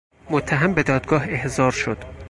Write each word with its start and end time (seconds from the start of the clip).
متهم 0.29 0.73
به 0.73 0.83
دادگاه 0.83 1.23
احضار 1.29 1.71
شد. 1.71 1.97